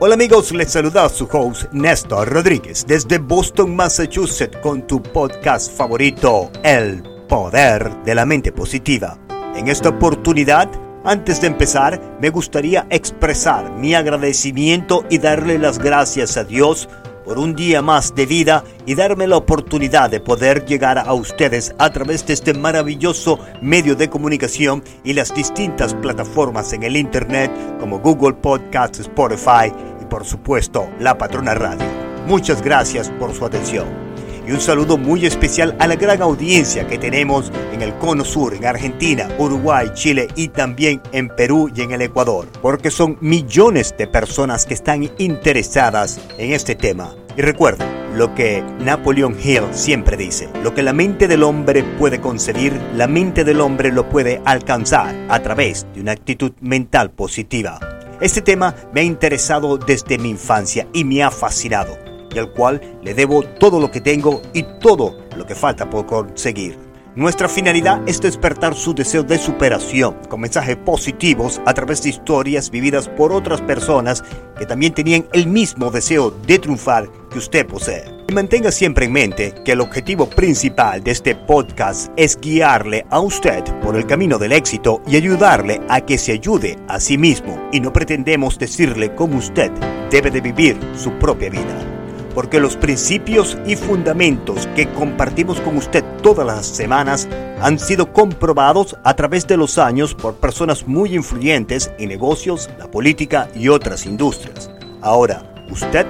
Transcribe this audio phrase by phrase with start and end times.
[0.00, 6.52] Hola amigos, les saluda su host Néstor Rodríguez desde Boston, Massachusetts con tu podcast favorito,
[6.62, 9.18] El Poder de la Mente Positiva.
[9.56, 10.70] En esta oportunidad,
[11.04, 16.88] antes de empezar, me gustaría expresar mi agradecimiento y darle las gracias a Dios
[17.28, 21.74] por un día más de vida y darme la oportunidad de poder llegar a ustedes
[21.78, 27.52] a través de este maravilloso medio de comunicación y las distintas plataformas en el Internet
[27.80, 29.70] como Google Podcasts, Spotify
[30.08, 31.86] por supuesto la Patrona Radio.
[32.26, 34.08] Muchas gracias por su atención
[34.48, 38.54] y un saludo muy especial a la gran audiencia que tenemos en el Cono Sur,
[38.54, 43.94] en Argentina, Uruguay, Chile y también en Perú y en el Ecuador, porque son millones
[43.98, 47.14] de personas que están interesadas en este tema.
[47.36, 52.18] Y recuerden lo que Napoleon Hill siempre dice, lo que la mente del hombre puede
[52.18, 57.97] concebir, la mente del hombre lo puede alcanzar a través de una actitud mental positiva.
[58.20, 61.96] Este tema me ha interesado desde mi infancia y me ha fascinado
[62.34, 66.06] y al cual le debo todo lo que tengo y todo lo que falta por
[66.06, 66.76] conseguir.
[67.14, 72.70] Nuestra finalidad es despertar su deseo de superación con mensajes positivos a través de historias
[72.70, 74.24] vividas por otras personas
[74.58, 78.17] que también tenían el mismo deseo de triunfar que usted posee.
[78.30, 83.64] Mantenga siempre en mente que el objetivo principal de este podcast es guiarle a usted
[83.80, 87.80] por el camino del éxito y ayudarle a que se ayude a sí mismo y
[87.80, 89.72] no pretendemos decirle cómo usted
[90.10, 91.98] debe de vivir su propia vida
[92.34, 97.26] porque los principios y fundamentos que compartimos con usted todas las semanas
[97.60, 102.88] han sido comprobados a través de los años por personas muy influyentes en negocios, la
[102.88, 104.70] política y otras industrias.
[105.00, 106.06] Ahora, usted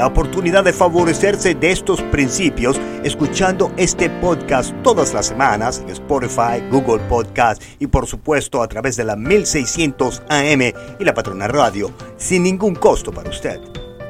[0.00, 6.66] la oportunidad de favorecerse de estos principios escuchando este podcast todas las semanas en Spotify,
[6.70, 10.62] Google Podcast y por supuesto a través de la 1600 AM
[10.98, 13.60] y la Patrona Radio sin ningún costo para usted.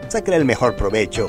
[0.06, 1.28] Sáquele el mejor provecho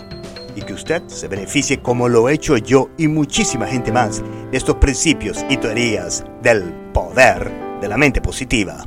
[0.55, 4.57] y que usted se beneficie como lo he hecho yo y muchísima gente más de
[4.59, 7.49] estos principios y teorías del poder
[7.81, 8.83] de la mente positiva.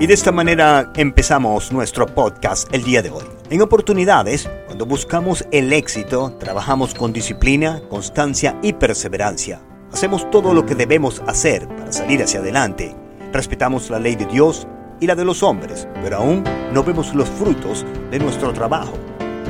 [0.00, 3.39] Y de esta manera empezamos nuestro podcast el día de hoy.
[3.50, 9.60] En oportunidades, cuando buscamos el éxito, trabajamos con disciplina, constancia y perseverancia.
[9.92, 12.94] Hacemos todo lo que debemos hacer para salir hacia adelante.
[13.32, 14.68] Respetamos la ley de Dios
[15.00, 18.92] y la de los hombres, pero aún no vemos los frutos de nuestro trabajo.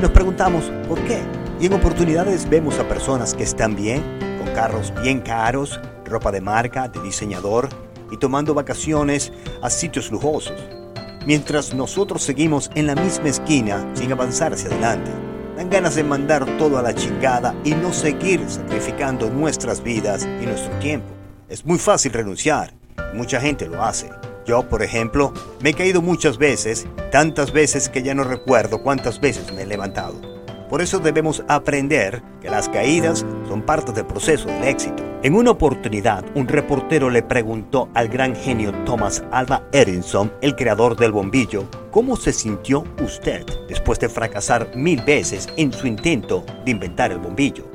[0.01, 1.19] Nos preguntamos, ¿por qué?
[1.59, 4.01] Y en oportunidades vemos a personas que están bien,
[4.43, 7.69] con carros bien caros, ropa de marca, de diseñador
[8.09, 10.80] y tomando vacaciones a sitios lujosos.
[11.25, 15.11] Mientras nosotros seguimos en la misma esquina sin avanzar hacia adelante.
[15.55, 20.45] Dan ganas de mandar todo a la chingada y no seguir sacrificando nuestras vidas y
[20.45, 21.07] nuestro tiempo.
[21.47, 22.73] Es muy fácil renunciar.
[23.13, 24.09] Mucha gente lo hace.
[24.47, 29.19] Yo, por ejemplo, me he caído muchas veces, tantas veces que ya no recuerdo cuántas
[29.19, 30.30] veces me he levantado.
[30.71, 35.03] Por eso debemos aprender que las caídas son parte del proceso del éxito.
[35.21, 40.95] En una oportunidad, un reportero le preguntó al gran genio Thomas Alva Edison, el creador
[40.95, 46.71] del bombillo, ¿cómo se sintió usted después de fracasar mil veces en su intento de
[46.71, 47.65] inventar el bombillo?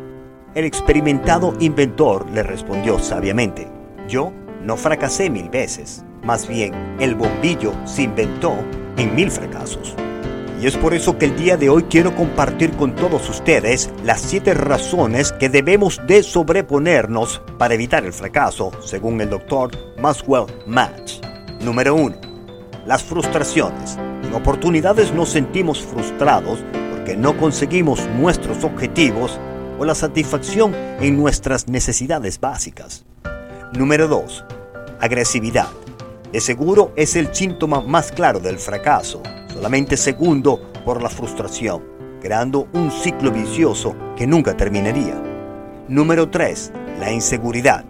[0.55, 3.69] El experimentado inventor le respondió sabiamente,
[4.09, 4.33] yo
[4.63, 8.55] no fracasé mil veces, más bien el bombillo se inventó
[8.97, 9.95] en mil fracasos.
[10.61, 14.22] Y es por eso que el día de hoy quiero compartir con todos ustedes las
[14.22, 21.21] siete razones que debemos de sobreponernos para evitar el fracaso, según el doctor Maxwell Match.
[21.61, 22.16] Número 1.
[22.87, 23.99] Las frustraciones.
[24.22, 29.39] En oportunidades nos sentimos frustrados porque no conseguimos nuestros objetivos
[29.78, 33.05] o la satisfacción en nuestras necesidades básicas.
[33.75, 34.45] Número 2.
[35.00, 35.69] Agresividad.
[36.33, 39.22] De seguro es el síntoma más claro del fracaso
[39.56, 41.83] solamente segundo por la frustración,
[42.21, 45.15] creando un ciclo vicioso que nunca terminaría.
[45.89, 46.72] Número 3.
[47.00, 47.87] La inseguridad.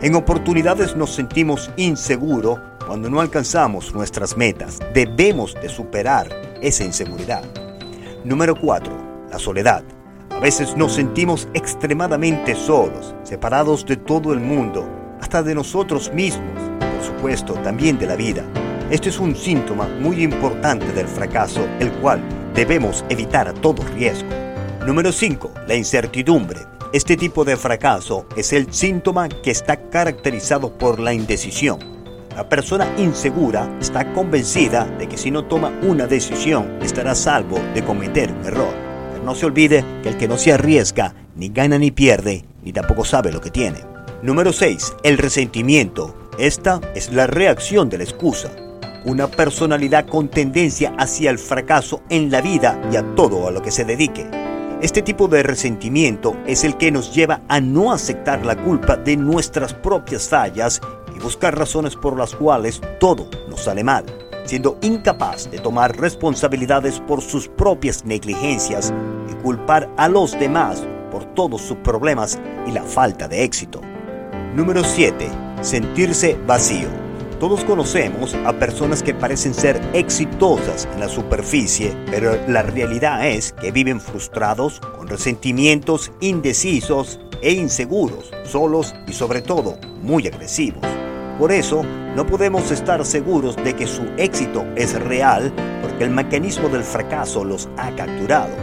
[0.00, 4.78] En oportunidades nos sentimos inseguros cuando no alcanzamos nuestras metas.
[4.94, 6.28] Debemos de superar
[6.62, 7.44] esa inseguridad.
[8.24, 8.92] Número 4.
[9.30, 9.84] La soledad.
[10.30, 14.88] A veces nos sentimos extremadamente solos, separados de todo el mundo,
[15.20, 18.44] hasta de nosotros mismos, por supuesto, también de la vida.
[18.92, 22.20] Este es un síntoma muy importante del fracaso, el cual
[22.54, 24.28] debemos evitar a todo riesgo.
[24.86, 25.50] Número 5.
[25.66, 26.60] La incertidumbre.
[26.92, 31.78] Este tipo de fracaso es el síntoma que está caracterizado por la indecisión.
[32.36, 37.82] La persona insegura está convencida de que si no toma una decisión estará salvo de
[37.82, 38.74] cometer un error.
[39.10, 42.74] Pero no se olvide que el que no se arriesga ni gana ni pierde, ni
[42.74, 43.78] tampoco sabe lo que tiene.
[44.20, 44.96] Número 6.
[45.02, 46.14] El resentimiento.
[46.38, 48.50] Esta es la reacción de la excusa.
[49.04, 53.62] Una personalidad con tendencia hacia el fracaso en la vida y a todo a lo
[53.62, 54.28] que se dedique.
[54.80, 59.16] Este tipo de resentimiento es el que nos lleva a no aceptar la culpa de
[59.16, 60.80] nuestras propias fallas
[61.14, 64.04] y buscar razones por las cuales todo nos sale mal,
[64.44, 68.92] siendo incapaz de tomar responsabilidades por sus propias negligencias
[69.30, 70.82] y culpar a los demás
[71.12, 73.80] por todos sus problemas y la falta de éxito.
[74.56, 75.28] Número 7.
[75.60, 77.11] Sentirse vacío.
[77.42, 83.52] Todos conocemos a personas que parecen ser exitosas en la superficie, pero la realidad es
[83.60, 90.86] que viven frustrados, con resentimientos, indecisos e inseguros, solos y sobre todo muy agresivos.
[91.36, 91.82] Por eso,
[92.14, 95.52] no podemos estar seguros de que su éxito es real
[95.82, 98.54] porque el mecanismo del fracaso los ha capturado,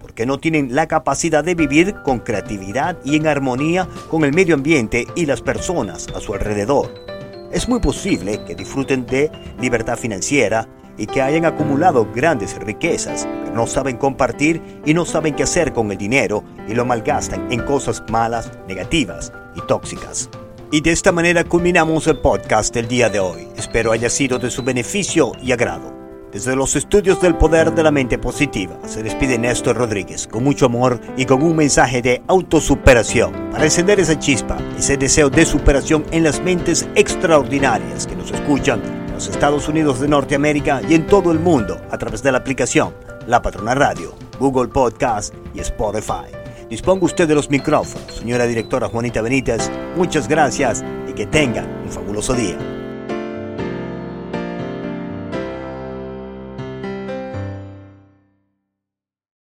[0.00, 4.54] porque no tienen la capacidad de vivir con creatividad y en armonía con el medio
[4.54, 7.15] ambiente y las personas a su alrededor.
[7.56, 10.68] Es muy posible que disfruten de libertad financiera
[10.98, 15.72] y que hayan acumulado grandes riquezas, pero no saben compartir y no saben qué hacer
[15.72, 20.28] con el dinero y lo malgastan en cosas malas, negativas y tóxicas.
[20.70, 23.48] Y de esta manera culminamos el podcast del día de hoy.
[23.56, 25.95] Espero haya sido de su beneficio y agrado.
[26.36, 30.66] Desde los estudios del poder de la mente positiva, se despide Néstor Rodríguez con mucho
[30.66, 36.04] amor y con un mensaje de autosuperación para encender esa chispa, ese deseo de superación
[36.10, 41.06] en las mentes extraordinarias que nos escuchan en los Estados Unidos de Norteamérica y en
[41.06, 42.92] todo el mundo a través de la aplicación
[43.26, 46.26] La Patrona Radio, Google Podcast y Spotify.
[46.68, 49.70] Disponga usted de los micrófonos, señora directora Juanita Benítez.
[49.96, 52.75] Muchas gracias y que tenga un fabuloso día.